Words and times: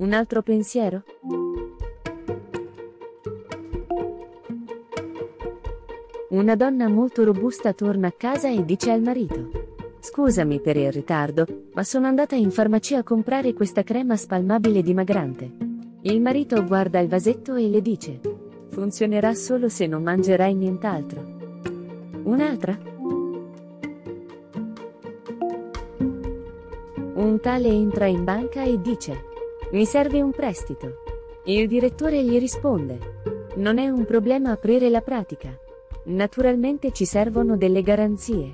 Un 0.00 0.14
altro 0.14 0.40
pensiero? 0.40 1.02
Una 6.30 6.56
donna 6.56 6.88
molto 6.88 7.22
robusta 7.22 7.74
torna 7.74 8.06
a 8.06 8.14
casa 8.16 8.48
e 8.48 8.64
dice 8.64 8.92
al 8.92 9.02
marito. 9.02 9.50
Scusami 10.00 10.58
per 10.60 10.78
il 10.78 10.90
ritardo, 10.90 11.44
ma 11.74 11.84
sono 11.84 12.06
andata 12.06 12.34
in 12.34 12.50
farmacia 12.50 12.96
a 12.96 13.02
comprare 13.02 13.52
questa 13.52 13.82
crema 13.82 14.16
spalmabile 14.16 14.80
dimagrante. 14.80 15.50
Il 16.00 16.22
marito 16.22 16.64
guarda 16.64 16.98
il 16.98 17.08
vasetto 17.08 17.54
e 17.56 17.68
le 17.68 17.82
dice. 17.82 18.20
Funzionerà 18.70 19.34
solo 19.34 19.68
se 19.68 19.86
non 19.86 20.02
mangerai 20.02 20.54
nient'altro. 20.54 21.22
Un'altra? 22.22 22.78
Un 27.16 27.38
tale 27.42 27.68
entra 27.68 28.06
in 28.06 28.24
banca 28.24 28.62
e 28.62 28.80
dice. 28.80 29.28
Mi 29.72 29.84
serve 29.84 30.20
un 30.20 30.32
prestito. 30.32 31.04
Il 31.44 31.68
direttore 31.68 32.24
gli 32.24 32.40
risponde. 32.40 32.98
Non 33.54 33.78
è 33.78 33.88
un 33.88 34.04
problema 34.04 34.50
aprire 34.50 34.90
la 34.90 35.00
pratica. 35.00 35.56
Naturalmente 36.06 36.90
ci 36.90 37.04
servono 37.04 37.56
delle 37.56 37.80
garanzie. 37.82 38.52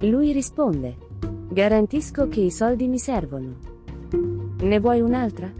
Lui 0.00 0.32
risponde. 0.32 0.96
Garantisco 1.48 2.26
che 2.26 2.40
i 2.40 2.50
soldi 2.50 2.88
mi 2.88 2.98
servono. 2.98 3.54
Ne 4.62 4.80
vuoi 4.80 5.00
un'altra? 5.00 5.52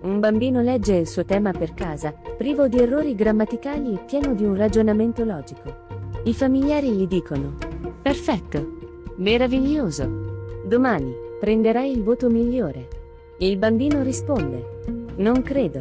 Un 0.00 0.18
bambino 0.18 0.60
legge 0.60 0.96
il 0.96 1.06
suo 1.06 1.24
tema 1.24 1.52
per 1.52 1.72
casa, 1.74 2.12
privo 2.36 2.66
di 2.66 2.80
errori 2.80 3.14
grammaticali 3.14 3.94
e 3.94 4.00
pieno 4.04 4.34
di 4.34 4.44
un 4.44 4.56
ragionamento 4.56 5.22
logico. 5.22 5.86
I 6.24 6.34
familiari 6.34 6.90
gli 6.90 7.06
dicono. 7.06 7.54
Perfetto. 8.02 8.76
Meraviglioso. 9.18 10.27
Domani 10.68 11.14
prenderai 11.40 11.90
il 11.90 12.02
voto 12.02 12.28
migliore. 12.28 12.88
Il 13.38 13.56
bambino 13.56 14.02
risponde. 14.02 14.82
Non 15.16 15.40
credo. 15.40 15.80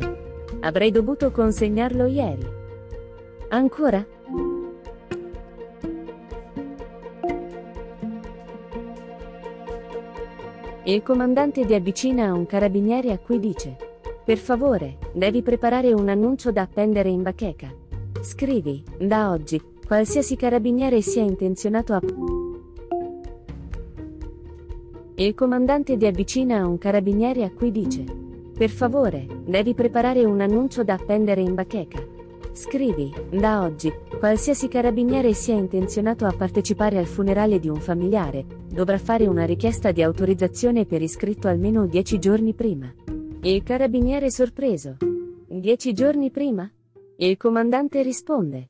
Avrei 0.62 0.92
dovuto 0.92 1.30
consegnarlo 1.30 2.06
ieri. 2.06 2.48
Ancora? 3.50 4.06
Il 10.86 11.04
comandante 11.04 11.66
vi 11.66 11.74
avvicina 11.74 12.28
a 12.28 12.34
un 12.34 12.46
carabiniere 12.46 13.12
a 13.12 13.20
cui 13.20 13.40
dice: 13.40 13.76
Per 14.24 14.38
favore, 14.38 15.00
devi 15.12 15.42
preparare 15.42 15.92
un 15.92 16.08
annuncio 16.08 16.54
da 16.54 16.62
appendere 16.62 17.10
in 17.10 17.24
bacheca. 17.24 17.70
Scrivi, 18.22 18.82
da 18.98 19.32
oggi, 19.32 19.62
qualsiasi 19.86 20.38
carabiniere 20.38 21.02
sia 21.02 21.24
intenzionato 21.24 21.94
a. 21.94 22.02
Il 25.20 25.34
comandante 25.34 25.98
vi 25.98 26.06
avvicina 26.06 26.60
a 26.60 26.68
un 26.68 26.78
carabiniere 26.78 27.44
a 27.44 27.50
cui 27.50 27.72
dice: 27.72 28.04
per 28.56 28.70
favore, 28.70 29.26
devi 29.48 29.74
preparare 29.74 30.24
un 30.24 30.40
annuncio 30.42 30.84
da 30.84 30.94
appendere 30.94 31.42
in 31.42 31.56
bacheca. 31.56 31.98
Scrivi, 32.52 33.12
da 33.32 33.64
oggi, 33.64 33.92
qualsiasi 34.20 34.68
carabiniere 34.68 35.34
sia 35.34 35.56
intenzionato 35.56 36.26
a 36.26 36.34
partecipare 36.38 37.00
al 37.00 37.08
funerale 37.08 37.60
di 37.60 37.68
un 37.68 37.78
familiare, 37.78 38.46
dovrà 38.72 39.00
fare 39.00 39.26
una 39.26 39.46
richiesta 39.46 39.92
di 39.92 40.04
autorizzazione 40.04 40.86
per 40.86 41.02
iscritto 41.02 41.48
almeno 41.48 41.88
dieci 41.88 42.20
giorni 42.20 42.54
prima. 42.54 42.94
Il 43.42 43.64
carabiniere 43.64 44.30
sorpreso. 44.30 44.98
Dieci 45.48 45.94
giorni 45.94 46.30
prima? 46.30 46.72
Il 47.16 47.38
comandante 47.38 48.04
risponde. 48.04 48.70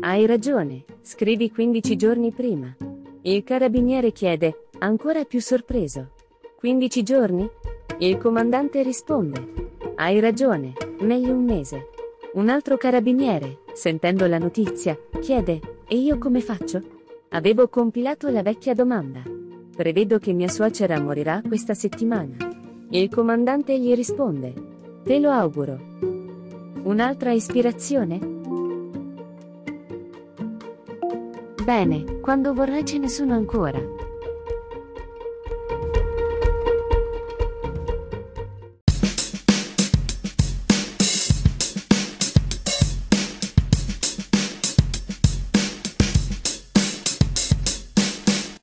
Hai 0.00 0.26
ragione, 0.26 0.84
scrivi 1.02 1.52
15 1.52 1.94
giorni 1.94 2.32
prima. 2.32 2.74
Il 3.22 3.44
carabiniere 3.44 4.10
chiede, 4.10 4.63
ancora 4.84 5.24
più 5.24 5.40
sorpreso. 5.40 6.10
15 6.56 7.02
giorni? 7.02 7.50
Il 7.98 8.18
comandante 8.18 8.82
risponde. 8.82 9.70
Hai 9.94 10.20
ragione, 10.20 10.74
meglio 11.00 11.32
un 11.32 11.44
mese. 11.44 11.88
Un 12.34 12.50
altro 12.50 12.76
carabiniere, 12.76 13.60
sentendo 13.72 14.26
la 14.26 14.36
notizia, 14.36 14.98
chiede, 15.20 15.60
e 15.88 15.96
io 15.96 16.18
come 16.18 16.40
faccio? 16.40 16.82
Avevo 17.30 17.68
compilato 17.68 18.28
la 18.28 18.42
vecchia 18.42 18.74
domanda. 18.74 19.22
Prevedo 19.74 20.18
che 20.18 20.34
mia 20.34 20.48
suocera 20.48 21.00
morirà 21.00 21.40
questa 21.46 21.72
settimana. 21.72 22.36
Il 22.90 23.08
comandante 23.08 23.78
gli 23.78 23.94
risponde. 23.94 24.52
Te 25.02 25.18
lo 25.18 25.30
auguro. 25.30 25.78
Un'altra 26.82 27.32
ispirazione? 27.32 28.18
Bene, 31.64 32.20
quando 32.20 32.52
vorrai 32.52 32.84
ce 32.84 32.98
ne 32.98 33.08
sono 33.08 33.32
ancora. 33.32 34.03